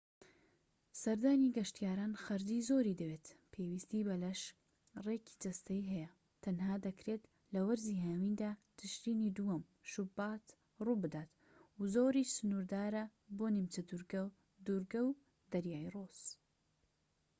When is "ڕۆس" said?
15.95-16.21